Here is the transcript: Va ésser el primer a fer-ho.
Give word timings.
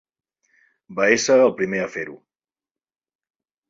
Va 1.01 1.07
ésser 1.19 1.37
el 1.43 1.55
primer 1.61 1.85
a 1.85 1.93
fer-ho. 1.99 2.19